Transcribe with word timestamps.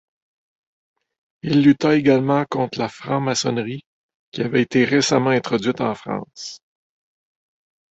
Il 1.43 1.61
lutta 1.61 1.93
également 1.95 2.43
contre 2.49 2.79
la 2.79 2.89
franc-maçonnerie, 2.89 3.83
qui 4.31 4.41
avait 4.41 4.63
été 4.63 4.83
récemment 4.83 5.29
introduite 5.29 5.79
en 5.79 5.93
France. 5.93 6.57